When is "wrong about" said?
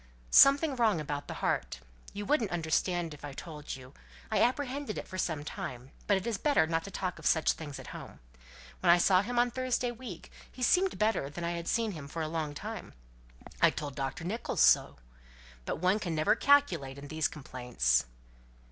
0.75-1.27